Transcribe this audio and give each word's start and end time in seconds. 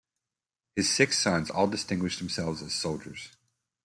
His 0.75 0.89
six 0.89 1.19
sons 1.19 1.51
all 1.51 1.67
distinguished 1.67 2.17
themselves 2.17 2.63
as 2.63 2.73
soldiers. 2.73 3.35